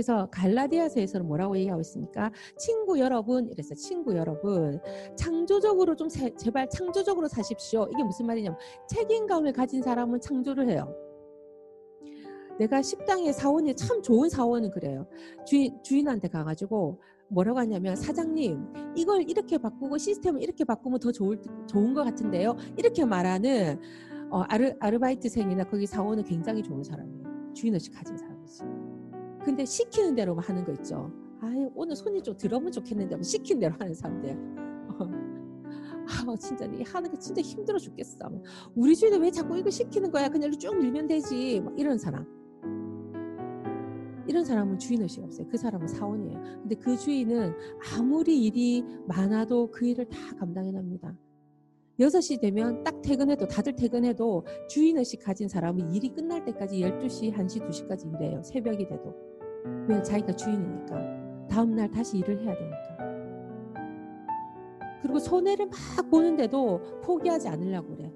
그래서 0.00 0.26
갈라디아서에서는 0.30 1.26
뭐라고 1.26 1.58
얘기하고 1.58 1.82
있습니까? 1.82 2.32
친구 2.56 2.98
여러분 2.98 3.50
이래서 3.50 3.74
친구 3.74 4.16
여러분 4.16 4.80
창조적으로 5.14 5.94
좀 5.94 6.08
제, 6.08 6.34
제발 6.36 6.70
창조적으로 6.70 7.28
사십시오. 7.28 7.86
이게 7.92 8.02
무슨 8.02 8.24
말이냐면 8.24 8.58
책임감을 8.88 9.52
가진 9.52 9.82
사람은 9.82 10.22
창조를 10.22 10.70
해요. 10.70 10.90
내가 12.58 12.80
식당의 12.80 13.34
사원이 13.34 13.76
참 13.76 14.00
좋은 14.00 14.30
사원은 14.30 14.70
그래요. 14.70 15.06
주인, 15.44 15.78
주인한테 15.82 16.28
가가지고 16.28 16.98
뭐라고 17.28 17.58
하냐면 17.58 17.94
사장님 17.94 18.94
이걸 18.96 19.28
이렇게 19.28 19.58
바꾸고 19.58 19.98
시스템을 19.98 20.42
이렇게 20.42 20.64
바꾸면 20.64 21.00
더 21.00 21.12
좋을, 21.12 21.38
좋은 21.68 21.92
것 21.92 22.04
같은데요. 22.04 22.56
이렇게 22.78 23.04
말하는 23.04 23.78
어, 24.30 24.40
아르, 24.48 24.72
아르바이트생이나 24.80 25.64
거기 25.64 25.84
사원은 25.84 26.24
굉장히 26.24 26.62
좋은 26.62 26.82
사람이에요. 26.82 27.52
주인 27.52 27.74
의식 27.74 27.92
가진 27.92 28.16
사람이지. 28.16 28.29
근데 29.44 29.64
시키는 29.64 30.14
대로만 30.14 30.44
하는 30.44 30.64
거 30.64 30.72
있죠. 30.72 31.10
아 31.40 31.50
오늘 31.74 31.96
손이 31.96 32.22
좀 32.22 32.36
들어오면 32.36 32.72
좋겠는데 32.72 33.16
뭐 33.16 33.22
시킨 33.22 33.58
대로 33.58 33.74
하는 33.78 33.94
사람들. 33.94 34.36
아 36.10 36.36
진짜 36.36 36.66
이 36.66 36.82
하는 36.82 37.10
게 37.10 37.18
진짜 37.18 37.40
힘들어 37.40 37.78
죽겠어. 37.78 38.30
우리 38.74 38.94
주인은 38.96 39.20
왜 39.22 39.30
자꾸 39.30 39.56
이거 39.56 39.70
시키는 39.70 40.10
거야? 40.10 40.28
그냥 40.28 40.50
쭉 40.52 40.76
밀면 40.76 41.06
되지. 41.06 41.60
막 41.60 41.78
이런 41.78 41.96
사람. 41.98 42.26
이런 44.26 44.44
사람은 44.44 44.78
주인의식 44.78 45.24
없어요. 45.24 45.48
그 45.48 45.56
사람은 45.56 45.88
사원이에요. 45.88 46.40
근데 46.62 46.74
그 46.76 46.96
주인은 46.96 47.52
아무리 47.96 48.44
일이 48.44 48.84
많아도 49.06 49.70
그 49.70 49.86
일을 49.86 50.08
다 50.08 50.18
감당해납니다. 50.38 51.16
6시 51.98 52.40
되면 52.40 52.82
딱 52.84 53.02
퇴근해도 53.02 53.46
다들 53.46 53.74
퇴근해도 53.76 54.46
주인의식 54.68 55.22
가진 55.22 55.48
사람은 55.48 55.92
일이 55.92 56.08
끝날 56.10 56.44
때까지 56.44 56.80
12시, 56.80 57.34
1시, 57.34 57.68
2시까지 57.68 58.14
일해요. 58.14 58.42
새벽이 58.42 58.86
돼도. 58.86 59.29
왜? 59.88 60.02
자기가 60.02 60.32
주인이니까. 60.32 61.46
다음 61.48 61.74
날 61.74 61.90
다시 61.90 62.18
일을 62.18 62.38
해야 62.42 62.54
되니까. 62.56 62.78
그리고 65.02 65.18
손해를 65.18 65.66
막 65.66 66.10
보는데도 66.10 67.00
포기하지 67.02 67.48
않으려고 67.48 67.96
그래. 67.96 68.12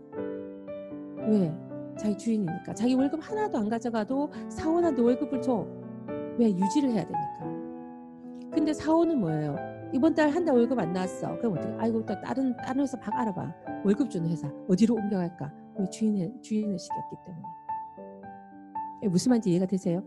왜? 1.29 1.55
자기 1.99 2.17
주인이니까. 2.17 2.75
자기 2.75 2.95
월급 2.95 3.21
하나도 3.23 3.59
안 3.59 3.69
가져가도 3.69 4.31
사원한테 4.49 5.03
월급을 5.03 5.41
줘. 5.43 5.67
왜? 6.39 6.51
유지를 6.51 6.91
해야 6.91 7.03
되니까. 7.05 7.55
근데 8.53 8.73
사원은 8.73 9.19
뭐예요? 9.19 9.57
이번 9.93 10.15
달 10.15 10.29
한 10.31 10.45
달 10.45 10.55
월급 10.57 10.79
안 10.79 10.93
나왔어. 10.93 11.37
그럼 11.39 11.55
어떻게? 11.57 11.73
아이고 11.79 12.05
또 12.05 12.21
다른 12.21 12.57
다른 12.57 12.83
회사 12.83 12.99
박 12.99 13.15
알아봐. 13.15 13.55
월급 13.85 14.11
주는 14.11 14.29
회사 14.29 14.49
어디로 14.69 14.95
옮겨갈까? 14.95 15.53
왜 15.79 15.89
주인의 15.91 16.33
주인의 16.43 16.79
시기였기 16.79 17.17
때문에. 17.27 17.43
무슨 19.09 19.31
말인지 19.31 19.51
이해가 19.51 19.67
되세요? 19.67 20.03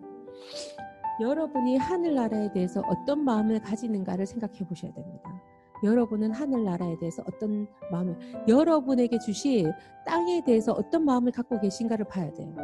여러분이 1.19 1.77
하늘나라에 1.77 2.51
대해서 2.51 2.81
어떤 2.87 3.23
마음을 3.23 3.59
가지는가를 3.59 4.25
생각해 4.25 4.59
보셔야 4.67 4.93
됩니다. 4.93 5.41
여러분은 5.83 6.31
하늘나라에 6.31 6.97
대해서 6.97 7.23
어떤 7.27 7.67
마음을, 7.91 8.17
여러분에게 8.47 9.19
주신 9.19 9.71
땅에 10.05 10.43
대해서 10.43 10.73
어떤 10.73 11.05
마음을 11.05 11.31
갖고 11.31 11.59
계신가를 11.59 12.05
봐야 12.05 12.31
돼요. 12.33 12.55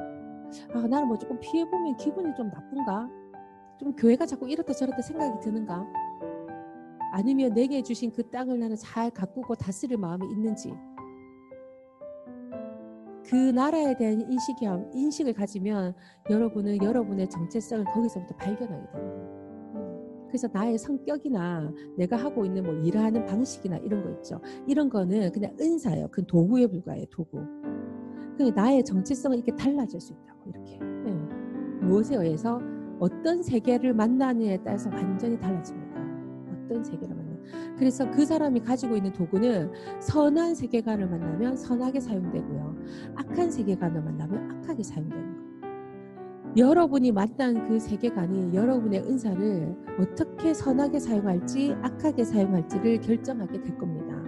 아, 0.74 0.88
나는 0.88 1.08
뭐 1.08 1.18
조금 1.18 1.40
피해보면 1.40 1.98
기분이 1.98 2.34
좀 2.36 2.48
나쁜가? 2.50 3.10
좀 3.80 3.96
교회가 3.96 4.26
자꾸 4.26 4.50
이렇다 4.50 4.74
저렇다 4.74 5.02
생각이 5.02 5.40
드는가? 5.42 5.86
아니면 7.12 7.54
내게 7.54 7.82
주신 7.84 8.12
그 8.12 8.28
땅을 8.30 8.60
나는 8.60 8.76
잘 8.76 9.12
가꾸고 9.12 9.56
다스릴 9.56 9.98
마음이 9.98 10.26
있는지 10.32 10.74
그 13.34 13.50
나라에 13.50 13.98
대한 13.98 14.22
인식이, 14.30 14.68
인식을 14.94 15.34
가지면 15.34 15.96
여러분은 16.30 16.84
여러분의 16.84 17.28
정체성을 17.32 17.84
거기서부터 17.86 18.36
발견하게 18.36 18.92
됩니다. 18.92 20.28
그래서 20.28 20.48
나의 20.54 20.78
성격이나 20.78 21.74
내가 21.98 22.16
하고 22.16 22.46
있는 22.46 22.62
뭐 22.62 22.76
일하는 22.76 23.26
방식이나 23.26 23.78
이런 23.78 24.04
거 24.04 24.12
있죠. 24.18 24.40
이런 24.68 24.88
거는 24.88 25.32
그냥 25.32 25.52
은사예요. 25.60 26.10
그 26.12 26.24
도구에 26.28 26.68
불과해요. 26.68 27.06
도구. 27.10 27.40
그 28.38 28.52
나의 28.56 28.86
정체성은 28.86 29.38
이렇게 29.40 29.56
달라질 29.56 30.00
수 30.00 30.14
있다고 30.14 30.52
이렇게. 30.52 30.78
네. 31.04 31.12
무엇에 31.82 32.16
의해서 32.16 32.62
어떤 33.00 33.42
세계를 33.42 33.96
만나느냐에 33.96 34.60
따라서 34.64 34.92
완전히 34.92 35.40
달라집니다. 35.40 36.00
어떤 36.66 36.84
세계를 36.84 37.16
만나. 37.16 37.34
그래서 37.80 38.10
그 38.12 38.26
사람이 38.26 38.60
가지고 38.60 38.96
있는 38.96 39.12
도구는 39.12 39.72
선한 40.02 40.54
세계관을 40.54 41.10
만나면 41.10 41.58
선하게 41.58 42.00
사용되고요. 42.00 42.73
악한 43.16 43.52
세계관을 43.52 44.02
만나면 44.02 44.52
악하게 44.52 44.84
사용되는 44.84 45.24
거예요. 45.24 45.44
여러분이 46.56 47.12
만난 47.12 47.68
그 47.68 47.80
세계관이 47.80 48.54
여러분의 48.54 49.02
은사를 49.02 49.76
어떻게 50.00 50.54
선하게 50.54 51.00
사용할지 51.00 51.76
악하게 51.82 52.24
사용할지를 52.24 53.02
결정하게 53.02 53.62
될 53.62 53.78
겁니다. 53.78 54.22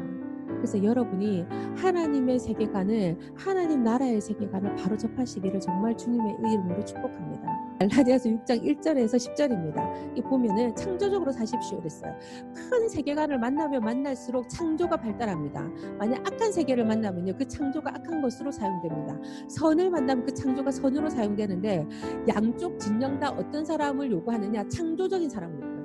그래서 0.55 0.83
여러분이 0.83 1.45
하나님의 1.75 2.39
세계관을 2.39 3.19
하나님 3.35 3.83
나라의 3.83 4.19
세계관을 4.19 4.75
바로 4.75 4.97
접하시기를 4.97 5.59
정말 5.59 5.95
주님의 5.95 6.37
이름으로 6.39 6.83
축복합니다. 6.83 7.54
갈라디아서 7.79 8.29
6장 8.29 8.63
1절에서 8.63 9.15
10절입니다. 9.15 10.17
이 10.17 10.21
보면은 10.21 10.75
창조적으로 10.75 11.31
사십시오 11.31 11.79
그랬어요. 11.79 12.15
큰 12.53 12.87
세계관을 12.87 13.37
만나면 13.37 13.81
만날수록 13.81 14.47
창조가 14.49 14.97
발달합니다. 14.97 15.61
만약 15.97 16.25
악한 16.25 16.51
세계를 16.53 16.85
만나면요 16.85 17.35
그 17.37 17.47
창조가 17.47 17.91
악한 17.95 18.21
것으로 18.21 18.51
사용됩니다. 18.51 19.19
선을 19.49 19.89
만나면 19.89 20.25
그 20.25 20.33
창조가 20.33 20.71
선으로 20.71 21.09
사용되는데 21.09 21.85
양쪽 22.33 22.79
진영 22.79 23.19
다 23.19 23.29
어떤 23.31 23.65
사람을 23.65 24.11
요구하느냐 24.11 24.67
창조적인 24.69 25.29
사람을. 25.29 25.75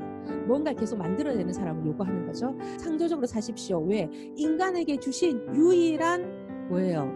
뭔가 0.46 0.72
계속 0.72 0.98
만들어내는 0.98 1.52
사람을 1.52 1.86
요구하는 1.86 2.26
거죠. 2.26 2.56
창조적으로 2.78 3.26
사십시오. 3.26 3.80
왜? 3.80 4.08
인간에게 4.36 4.98
주신 4.98 5.40
유일한 5.54 6.68
뭐예요? 6.68 7.10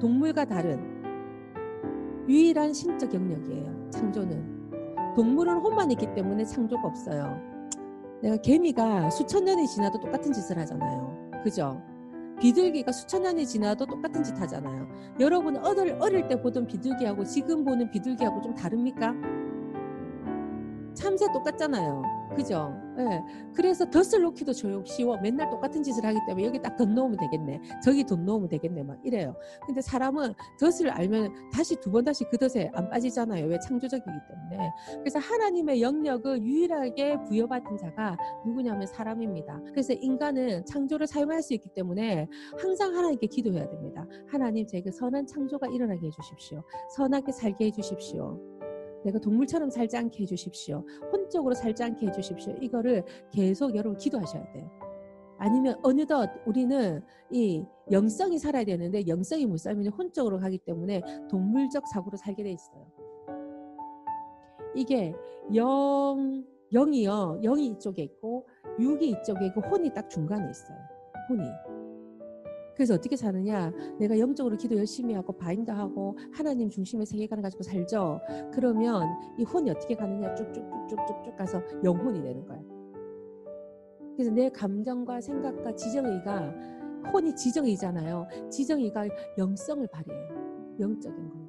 동물과 0.00 0.44
다른 0.44 0.95
유일한 2.28 2.72
신적 2.72 3.12
영역이에요. 3.14 3.90
창조는. 3.90 5.14
동물은 5.14 5.58
혼만 5.58 5.90
있기 5.92 6.12
때문에 6.14 6.44
창조가 6.44 6.88
없어요. 6.88 7.40
내가 8.22 8.36
개미가 8.38 9.10
수천 9.10 9.44
년이 9.44 9.66
지나도 9.68 10.00
똑같은 10.00 10.32
짓을 10.32 10.58
하잖아요. 10.58 11.30
그죠? 11.44 11.80
비둘기가 12.40 12.92
수천 12.92 13.22
년이 13.22 13.46
지나도 13.46 13.86
똑같은 13.86 14.22
짓 14.22 14.38
하잖아요. 14.38 14.86
여러분 15.20 15.56
어릴, 15.56 15.96
어릴 16.00 16.28
때 16.28 16.40
보던 16.40 16.66
비둘기하고 16.66 17.24
지금 17.24 17.64
보는 17.64 17.90
비둘기하고 17.90 18.42
좀 18.42 18.54
다릅니까? 18.54 19.14
참새 20.94 21.26
똑같잖아요. 21.32 22.02
그죠? 22.36 22.72
예. 22.98 23.22
그래서 23.54 23.88
덫을 23.90 24.22
놓기도 24.22 24.52
조용 24.52 24.84
쉬워. 24.84 25.16
맨날 25.20 25.48
똑같은 25.50 25.82
짓을 25.82 26.04
하기 26.04 26.18
때문에 26.26 26.46
여기 26.46 26.60
딱 26.60 26.76
덧 26.76 26.86
놓으면 26.88 27.16
되겠네. 27.18 27.60
저기 27.82 28.04
덧 28.04 28.18
놓으면 28.20 28.48
되겠네. 28.48 28.82
막 28.82 28.98
이래요. 29.04 29.34
근데 29.66 29.80
사람은 29.80 30.34
덫을 30.60 30.90
알면 30.90 31.50
다시 31.52 31.74
두 31.76 31.90
번 31.90 32.04
다시 32.04 32.24
그 32.30 32.36
덫에 32.36 32.70
안 32.74 32.90
빠지잖아요. 32.90 33.46
왜 33.46 33.58
창조적이기 33.58 34.10
때문에. 34.28 34.70
그래서 34.98 35.18
하나님의 35.18 35.80
영역을 35.80 36.42
유일하게 36.42 37.22
부여받은 37.24 37.78
자가 37.78 38.16
누구냐면 38.44 38.86
사람입니다. 38.86 39.60
그래서 39.70 39.94
인간은 39.94 40.66
창조를 40.66 41.06
사용할 41.06 41.42
수 41.42 41.54
있기 41.54 41.70
때문에 41.70 42.28
항상 42.60 42.94
하나님께 42.94 43.26
기도해야 43.28 43.68
됩니다. 43.68 44.06
하나님 44.28 44.66
제게 44.66 44.90
선한 44.90 45.26
창조가 45.26 45.68
일어나게 45.68 46.06
해주십시오. 46.08 46.62
선하게 46.96 47.32
살게 47.32 47.66
해주십시오. 47.66 48.38
내가 49.06 49.20
동물처럼 49.20 49.70
살지 49.70 49.96
않게 49.96 50.22
해주십시오. 50.22 50.84
혼적으로 51.12 51.54
살지 51.54 51.82
않게 51.84 52.08
해주십시오. 52.08 52.56
이거를 52.60 53.04
계속 53.30 53.74
여러분 53.76 53.96
기도하셔야 53.96 54.50
돼요. 54.50 54.68
아니면 55.38 55.78
어느덧 55.82 56.28
우리는 56.44 57.00
이 57.30 57.64
영성이 57.92 58.38
살아야 58.38 58.64
되는데 58.64 59.06
영성이 59.06 59.46
못 59.46 59.58
살면 59.58 59.88
혼적으로 59.88 60.38
가기 60.38 60.58
때문에 60.58 61.02
동물적 61.30 61.86
사고로 61.86 62.16
살게 62.16 62.42
돼 62.42 62.50
있어요. 62.50 62.84
이게 64.74 65.14
영 65.54 66.44
영이요 66.72 67.40
영이 67.44 67.66
이쪽에 67.68 68.02
있고 68.02 68.48
육이 68.80 69.10
이쪽에 69.10 69.46
있고 69.46 69.60
혼이 69.60 69.94
딱 69.94 70.10
중간에 70.10 70.50
있어요. 70.50 70.78
혼이 71.28 71.42
그래서 72.76 72.94
어떻게 72.94 73.16
사느냐? 73.16 73.72
내가 73.98 74.18
영적으로 74.18 74.56
기도 74.56 74.76
열심히 74.76 75.14
하고 75.14 75.32
바인드 75.32 75.70
하고 75.70 76.16
하나님 76.30 76.68
중심의 76.68 77.06
세계관을 77.06 77.42
가지고 77.42 77.62
살죠. 77.62 78.20
그러면 78.52 79.08
이 79.38 79.44
혼이 79.44 79.70
어떻게 79.70 79.94
가느냐? 79.96 80.34
쭉쭉쭉쭉쭉 80.34 81.36
가서 81.36 81.62
영혼이 81.82 82.22
되는 82.22 82.46
거야. 82.46 82.62
그래서 84.14 84.30
내 84.30 84.50
감정과 84.50 85.22
생각과 85.22 85.74
지정의가 85.74 86.54
혼이 87.12 87.34
지정이잖아요. 87.34 88.26
지정의가 88.50 89.06
영성을 89.38 89.86
발휘해요. 89.86 90.76
영적인 90.78 91.30
거. 91.30 91.46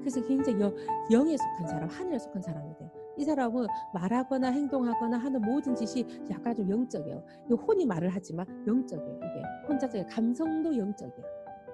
그래서 0.00 0.22
굉장히 0.26 0.60
영, 0.62 0.74
영에 1.12 1.36
속한 1.36 1.68
사람, 1.68 1.88
하늘에 1.88 2.18
속한 2.18 2.40
사람이 2.40 2.74
돼요. 2.78 2.90
이 3.20 3.24
사람은 3.24 3.66
말하거나 3.92 4.48
행동하거나 4.50 5.18
하는 5.18 5.42
모든 5.42 5.74
짓이 5.74 6.06
약간 6.30 6.54
좀 6.54 6.70
영적이에요. 6.70 7.22
혼이 7.68 7.84
말을 7.84 8.08
하지만 8.10 8.46
영적이에요. 8.66 9.16
이게 9.18 9.42
혼자적인 9.68 10.06
감성도 10.06 10.74
영적이야. 10.74 11.24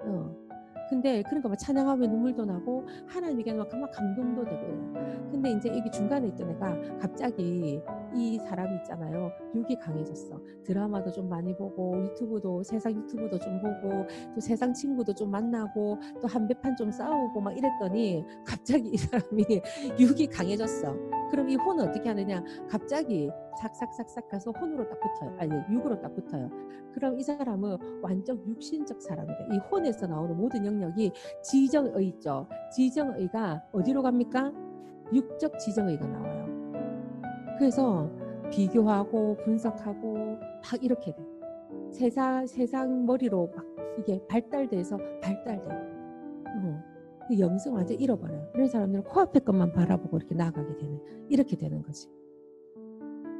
어. 0.06 0.34
근데 0.90 1.22
그러니까 1.22 1.48
막 1.48 1.56
찬양하면 1.56 2.10
눈물도 2.10 2.44
나고 2.44 2.84
하나님에게 3.06 3.52
막 3.54 3.68
감동도 3.92 4.44
되고 4.44 4.60
그래요. 4.60 5.28
근데 5.30 5.50
이제 5.52 5.68
여기 5.68 5.88
중간에 5.90 6.26
있던 6.28 6.50
애가 6.50 6.98
갑자기 6.98 7.80
이 8.16 8.38
사람이 8.38 8.76
있잖아요. 8.76 9.30
육이 9.54 9.76
강해졌어. 9.76 10.40
드라마도 10.64 11.10
좀 11.12 11.28
많이 11.28 11.54
보고 11.54 12.02
유튜브도 12.02 12.62
세상 12.62 12.92
유튜브도 12.92 13.38
좀 13.38 13.60
보고 13.60 14.06
또 14.34 14.40
세상 14.40 14.72
친구도 14.72 15.14
좀 15.14 15.30
만나고 15.30 15.98
또 16.20 16.26
한배판 16.26 16.76
좀 16.76 16.90
싸우고 16.90 17.40
막 17.40 17.56
이랬더니 17.56 18.24
갑자기 18.44 18.90
이 18.94 18.96
사람이 18.96 19.44
육이 19.98 20.26
강해졌어. 20.28 20.94
그럼 21.30 21.48
이 21.50 21.56
혼은 21.56 21.88
어떻게 21.88 22.08
하느냐? 22.08 22.42
갑자기 22.68 23.30
삭삭삭삭 23.60 24.28
가서 24.28 24.50
혼으로 24.52 24.88
딱 24.88 24.98
붙어요. 25.00 25.36
아니 25.38 25.52
육으로 25.70 26.00
딱 26.00 26.14
붙어요. 26.14 26.48
그럼 26.94 27.18
이 27.18 27.22
사람은 27.22 28.00
완전 28.02 28.42
육신적 28.46 29.02
사람이다. 29.02 29.46
이 29.52 29.58
혼에서 29.70 30.06
나오는 30.06 30.36
모든 30.36 30.64
영역이 30.64 31.12
지정의 31.42 32.06
있죠. 32.08 32.46
지정의가 32.72 33.64
어디로 33.72 34.02
갑니까? 34.02 34.52
육적 35.12 35.58
지정의가 35.58 36.06
나와요. 36.06 36.35
그래서 37.58 38.10
비교하고 38.50 39.36
분석하고 39.44 40.14
막 40.14 40.82
이렇게 40.82 41.14
돼. 41.14 41.26
세상 41.90 42.46
세상 42.46 43.06
머리로 43.06 43.50
막 43.54 43.64
이게 43.98 44.20
발달돼서 44.28 44.98
발달돼. 45.22 45.70
어. 45.70 46.82
그 47.28 47.38
영성 47.38 47.74
완전 47.74 47.98
잃어버려요. 47.98 48.50
이런 48.54 48.68
사람들은 48.68 49.04
코앞에 49.04 49.40
것만 49.40 49.72
바라보고 49.72 50.16
이렇게 50.18 50.34
나아가게 50.34 50.76
되는 50.76 51.00
이렇게 51.28 51.56
되는 51.56 51.82
거지. 51.82 52.08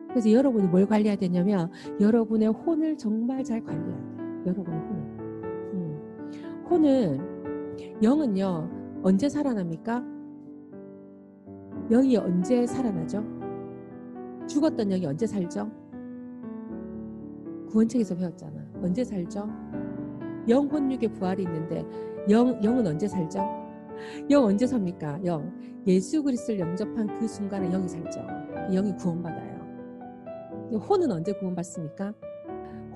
그래서 0.08 0.32
여러분이 0.32 0.68
뭘 0.68 0.86
관리해야 0.86 1.16
되냐면 1.16 1.70
여러분의 2.00 2.48
혼을 2.48 2.96
정말 2.96 3.44
잘 3.44 3.62
관리해야 3.62 3.96
돼요. 3.96 4.42
여러분의 4.46 4.80
혼을. 4.80 5.02
음. 5.74 6.64
혼은 6.70 8.02
영은요 8.02 9.00
언제 9.02 9.28
살아납니까? 9.28 10.04
영이 11.90 12.16
언제 12.16 12.66
살아나죠? 12.66 13.45
죽었던 14.46 14.88
영이 14.88 15.06
언제 15.06 15.26
살죠? 15.26 15.70
구원책에서 17.70 18.16
배웠잖아. 18.16 18.64
언제 18.82 19.04
살죠? 19.04 19.48
영 20.48 20.66
혼육의 20.66 21.12
부활이 21.14 21.42
있는데 21.42 21.84
영, 22.30 22.62
영은 22.62 22.86
언제 22.86 23.08
살죠? 23.08 23.40
영 24.30 24.44
언제 24.44 24.66
삽니까? 24.66 25.24
영. 25.24 25.52
예수 25.86 26.22
그리스도를 26.22 26.60
영접한 26.60 27.18
그 27.18 27.28
순간에 27.28 27.68
영이 27.70 27.88
살죠. 27.88 28.20
영이 28.72 28.94
구원받아요. 28.96 29.56
혼은 30.72 31.10
언제 31.10 31.32
구원받습니까? 31.32 32.12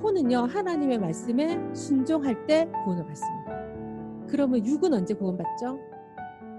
혼은요 0.02 0.38
하나님의 0.38 0.98
말씀에 0.98 1.58
순종할 1.74 2.46
때 2.46 2.68
구원을 2.84 3.04
받습니다. 3.06 4.26
그러면 4.28 4.64
육은 4.64 4.92
언제 4.92 5.14
구원받죠? 5.14 5.78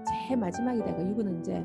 제일 0.08 0.38
마지막이다. 0.38 1.08
육은 1.08 1.26
언제? 1.26 1.64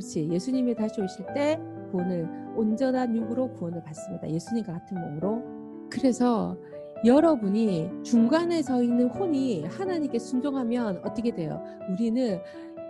그렇지. 0.00 0.28
예수님이 0.30 0.74
다시 0.74 1.00
오실 1.00 1.26
때 1.34 1.60
구원을 1.90 2.26
온전한 2.56 3.14
육으로 3.14 3.52
구원을 3.52 3.82
받습니다. 3.84 4.28
예수님과 4.30 4.72
같은 4.72 4.98
몸으로. 4.98 5.42
그래서 5.90 6.56
여러분이 7.04 7.90
중간에 8.02 8.62
서 8.62 8.82
있는 8.82 9.08
혼이 9.08 9.64
하나님께 9.66 10.18
순종하면 10.18 11.02
어떻게 11.04 11.30
돼요? 11.32 11.62
우리는 11.90 12.38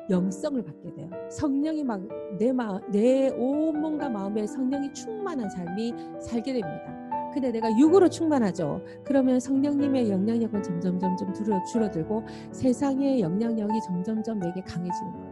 영성을 0.09 0.62
받게 0.62 0.95
돼요. 0.95 1.11
성령이 1.31 1.85
막 1.85 2.01
내 2.39 2.53
내 2.91 3.29
온몸과 3.31 4.09
마음에 4.09 4.47
성령이 4.47 4.93
충만한 4.93 5.51
삶이 5.51 5.95
살게 6.21 6.53
됩니다. 6.53 7.01
근데 7.33 7.51
내가 7.53 7.71
육으로 7.79 8.09
충만하죠. 8.09 8.83
그러면 9.05 9.39
성령님의 9.41 10.11
영향력은 10.11 10.62
점점 10.62 10.99
점점 10.99 11.33
줄어들고 11.73 12.25
세상의 12.53 13.21
영향력이 13.21 13.73
점점점 13.87 14.41
내게 14.41 14.61
강해지는 14.62 15.12
거예요. 15.12 15.30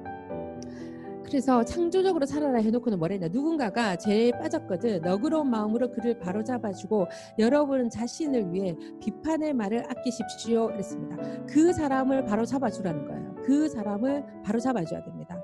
그래서 1.29 1.63
창조적으로 1.63 2.25
살아라 2.25 2.59
해놓고는 2.59 2.99
뭐랬냐. 2.99 3.29
누군가가 3.29 3.97
제일 3.97 4.33
빠졌거든 4.33 5.03
너그러운 5.03 5.51
마음으로 5.51 5.91
그를 5.91 6.19
바로잡아주고 6.19 7.07
여러분 7.39 7.91
자신을 7.91 8.53
위해 8.53 8.75
비판의 9.01 9.53
말을 9.53 9.85
아끼십시오 9.91 10.69
그랬습니다. 10.69 11.17
그 11.47 11.73
사람을 11.73 12.25
바로잡아주라는 12.25 13.07
거예요. 13.07 13.35
그 13.45 13.69
사람을 13.69 14.25
바로잡아줘야 14.45 15.03
됩니다 15.05 15.43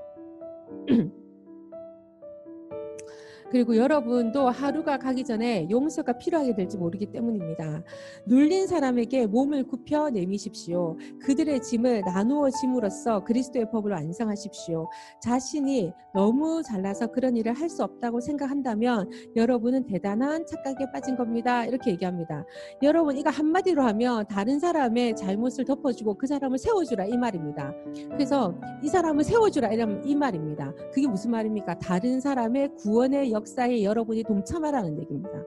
그리고 3.55 3.77
여러분도 3.77 4.49
하루가 4.49 4.97
가기 4.97 5.23
전에 5.23 5.69
용서가 5.69 6.17
필요하게 6.17 6.55
될지 6.55 6.77
모르기 6.77 7.05
때문입니다. 7.05 7.83
눌린 8.27 8.67
사람에게 8.67 9.27
몸을 9.27 9.63
굽혀 9.63 10.09
내미십시오. 10.09 10.97
그들의 11.21 11.61
짐을 11.61 12.01
나누어 12.01 12.49
짐으로써 12.49 13.23
그리스도의 13.23 13.71
법을 13.71 13.93
완성하십시오. 13.93 14.89
자신이 15.21 15.93
너무 16.13 16.63
잘나서 16.63 17.07
그런 17.07 17.37
일을 17.37 17.53
할 17.53 17.69
수 17.69 17.83
없다고 17.83 18.21
생각한다면 18.21 19.09
여러분은 19.35 19.85
대단한 19.85 20.45
착각에 20.45 20.91
빠진 20.93 21.15
겁니다. 21.15 21.65
이렇게 21.65 21.91
얘기합니다. 21.91 22.45
여러분 22.83 23.17
이거 23.17 23.29
한마디로 23.29 23.81
하면 23.81 24.27
다른 24.27 24.59
사람의 24.59 25.15
잘못을 25.15 25.65
덮어주고 25.65 26.17
그 26.17 26.27
사람을 26.27 26.57
세워주라 26.57 27.05
이 27.05 27.17
말입니다. 27.17 27.73
그래서 28.11 28.53
이 28.83 28.87
사람을 28.87 29.23
세워주라 29.23 29.71
이 30.03 30.15
말입니다. 30.15 30.73
그게 30.93 31.07
무슨 31.07 31.31
말입니까? 31.31 31.79
다른 31.79 32.19
사람의 32.19 32.75
구원의 32.77 33.31
역 33.31 33.44
사에 33.47 33.83
여러분이 33.83 34.23
동참하라는 34.23 34.99
얘기입니다. 34.99 35.43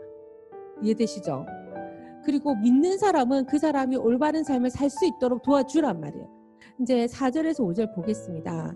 이해되시죠? 0.82 1.46
그리고 2.24 2.54
믿는 2.56 2.98
사람은 2.98 3.46
그 3.46 3.58
사람이 3.58 3.96
올바른 3.96 4.44
삶을 4.44 4.70
살 4.70 4.90
수 4.90 5.06
있도록 5.06 5.42
도와주란 5.42 6.00
말이에요. 6.00 6.28
이제 6.80 7.06
4절에서 7.06 7.60
5절 7.60 7.94
보겠습니다. 7.94 8.74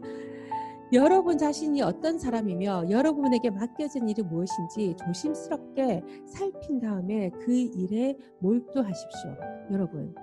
여러분 0.93 1.39
자신이 1.39 1.81
어떤 1.83 2.19
사람이며 2.19 2.91
여러분에게 2.91 3.51
맡겨진 3.51 4.09
일이 4.09 4.23
무엇인지 4.23 4.95
조심스럽게 4.97 6.03
살핀 6.27 6.81
다음에 6.81 7.31
그 7.41 7.53
일에 7.53 8.17
몰두하십시오. 8.41 9.37
여러분, 9.71 10.15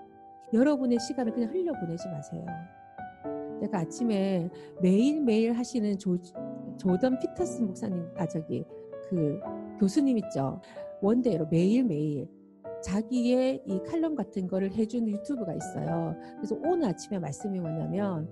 여러분의 0.54 1.00
시간을 1.00 1.34
그냥 1.34 1.52
흘려보내지 1.52 2.08
마세요. 2.10 2.46
내가 3.62 3.80
아침에 3.80 4.50
매일매일 4.82 5.54
하시는 5.54 5.98
조, 5.98 6.18
조던 6.78 7.20
피터스 7.20 7.62
목사님, 7.62 8.08
아, 8.18 8.28
저기, 8.28 8.64
그 9.10 9.40
교수님 9.80 10.18
있죠. 10.20 10.62
원데이로 11.02 11.48
매일매일 11.48 12.28
자기의 12.84 13.64
이 13.66 13.80
칼럼 13.84 14.16
같은 14.16 14.48
거를 14.48 14.72
해주는 14.72 15.08
유튜브가 15.10 15.54
있어요. 15.54 16.16
그래서 16.38 16.56
오늘 16.66 16.90
아침에 16.90 17.20
말씀이 17.20 17.60
뭐냐면 17.60 18.30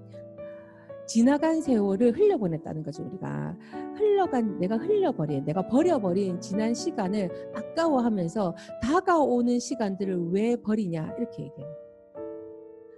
지나간 1.07 1.61
세월을 1.61 2.17
흘려보냈다는 2.17 2.83
거죠, 2.83 3.03
우리가. 3.03 3.57
흘러간, 3.95 4.59
내가 4.59 4.75
흘려버린, 4.75 5.45
내가 5.45 5.65
버려버린 5.67 6.41
지난 6.41 6.73
시간을 6.73 7.29
아까워하면서 7.55 8.55
다가오는 8.83 9.57
시간들을 9.57 10.31
왜 10.31 10.57
버리냐, 10.57 11.15
이렇게 11.17 11.43
얘기해요. 11.43 11.86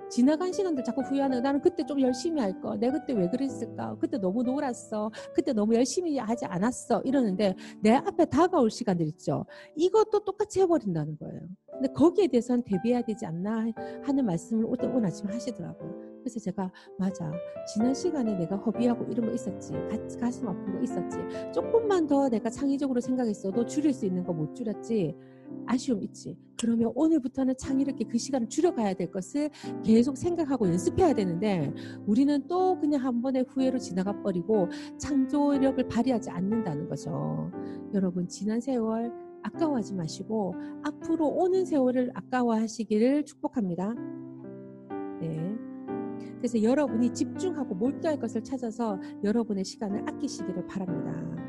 지나간 0.10 0.51
시간들 0.51 0.84
자꾸 0.84 1.01
후회하는 1.01 1.42
나는 1.42 1.62
그때 1.62 1.86
좀 1.86 2.01
열심히 2.01 2.42
할 2.42 2.60
거. 2.62 2.75
내가 2.75 3.00
그때 3.00 3.13
왜 3.13 3.30
그랬을까? 3.30 3.96
그때 4.00 4.18
너무 4.18 4.44
놀았어. 4.44 5.12
그때 5.34 5.54
너무 5.54 5.75
열심히 5.75 6.18
하지 6.18 6.46
않았어. 6.46 7.01
이러는데 7.01 7.56
내 7.82 7.92
앞에 7.94 8.25
다가올 8.25 8.70
시간들 8.72 9.06
있죠. 9.08 9.46
이것도 9.75 10.20
똑같이 10.25 10.62
해버린다는 10.62 11.18
거예요. 11.20 11.42
근데 11.72 11.94
거기에 11.94 12.28
대해서는 12.28 12.63
대비해야 12.63 13.01
되지 13.01 13.25
않나 13.25 13.66
하는 14.04 14.25
말씀을 14.25 14.66
오늘 14.66 15.06
아침에 15.06 15.32
하시더라고요. 15.34 16.10
그래서 16.20 16.39
제가 16.39 16.70
맞아 16.98 17.32
지난 17.74 17.94
시간에 17.94 18.36
내가 18.36 18.58
허비하고 18.58 19.06
이런 19.10 19.28
거 19.28 19.34
있었지 19.34 19.72
가 20.20 20.30
슴 20.30 20.50
아픈 20.50 20.74
거 20.75 20.82
있었지 20.84 21.18
조금만 21.54 22.06
더 22.08 22.28
내가 22.28 22.50
창의적으로 22.50 23.00
생각했어도 23.00 23.66
줄일 23.66 23.94
수 23.94 24.06
있는 24.06 24.24
거 24.25 24.34
못 24.34 24.54
줄였지 24.54 25.16
아쉬움 25.65 26.03
있지. 26.03 26.38
그러면 26.60 26.91
오늘부터는 26.96 27.56
창의롭게 27.58 28.06
그 28.06 28.18
시간을 28.18 28.50
줄여가야 28.50 28.96
될 28.96 29.12
것을 29.12 29.50
계속 29.84 30.18
생각하고 30.18 30.68
연습해야 30.68 31.13
되는데 31.13 31.72
우리는 32.06 32.48
또 32.48 32.77
그냥 32.79 33.06
한 33.06 33.22
번의 33.22 33.46
후회로 33.48 33.77
지나가 33.77 34.22
버리고 34.22 34.68
창조력을 34.98 35.88
발휘하지 35.88 36.32
않는다는 36.32 36.89
거죠. 36.89 37.51
여러분 37.94 38.27
지난 38.27 38.60
세월 38.60 39.13
아까워하지 39.44 39.94
마시고 39.94 40.56
앞으로 40.84 41.27
오는 41.27 41.65
세월을 41.65 42.12
아까워하시기를 42.13 43.25
축복합니다. 43.25 43.94
네. 45.22 45.56
그래서 46.38 46.62
여러분이 46.62 47.13
집중하고 47.13 47.75
몰두할 47.75 48.20
것을 48.20 48.44
찾아서 48.44 49.00
여러분의 49.24 49.63
시간을 49.63 50.08
아끼시기를 50.10 50.68
바랍니다. 50.68 51.49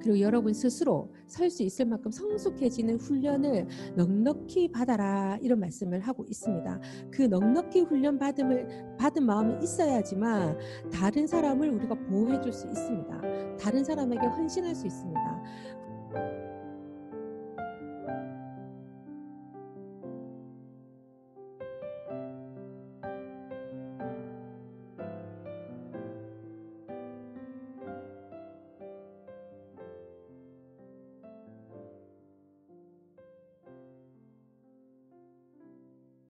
그리고 0.00 0.20
여러분 0.20 0.52
스스로 0.54 1.12
설 1.26 1.50
수 1.50 1.62
있을 1.62 1.86
만큼 1.86 2.10
성숙해지는 2.10 2.96
훈련을 2.98 3.66
넉넉히 3.96 4.70
받아라 4.70 5.38
이런 5.42 5.60
말씀을 5.60 6.00
하고 6.00 6.24
있습니다. 6.28 6.80
그 7.10 7.22
넉넉히 7.22 7.80
훈련 7.82 8.18
받음을 8.18 8.96
받은 8.98 9.24
마음이 9.24 9.62
있어야지만 9.62 10.58
다른 10.92 11.26
사람을 11.26 11.70
우리가 11.70 11.94
보호해 11.94 12.40
줄 12.40 12.52
수 12.52 12.66
있습니다. 12.66 13.56
다른 13.58 13.84
사람에게 13.84 14.26
헌신할 14.26 14.74
수 14.74 14.86
있습니다. 14.86 15.42